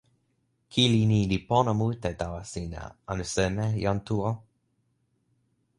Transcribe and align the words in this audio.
kili 0.73 1.01
ni 1.09 1.19
li 1.31 1.37
pona 1.49 1.71
mute 1.79 2.09
tawa 2.21 2.41
sina, 2.51 2.81
anu 3.11 3.23
seme, 3.35 3.65
jan 3.83 3.97
Tu 4.07 4.15
o? 4.29 4.31